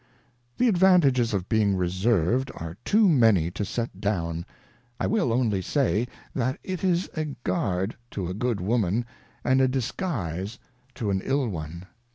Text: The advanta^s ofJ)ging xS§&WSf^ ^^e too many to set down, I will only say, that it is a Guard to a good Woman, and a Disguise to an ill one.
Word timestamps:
The 0.57 0.65
advanta^s 0.65 1.31
ofJ)ging 1.31 1.75
xS§&WSf^ 1.75 2.45
^^e 2.45 2.75
too 2.83 3.07
many 3.07 3.51
to 3.51 3.63
set 3.63 4.01
down, 4.01 4.47
I 4.99 5.05
will 5.05 5.31
only 5.31 5.61
say, 5.61 6.07
that 6.33 6.57
it 6.63 6.83
is 6.83 7.07
a 7.13 7.25
Guard 7.43 7.95
to 8.09 8.27
a 8.27 8.33
good 8.33 8.59
Woman, 8.59 9.05
and 9.43 9.61
a 9.61 9.67
Disguise 9.67 10.57
to 10.95 11.11
an 11.11 11.21
ill 11.23 11.47
one. 11.49 11.85